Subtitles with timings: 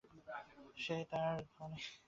[0.77, 1.79] সে তার ধনে।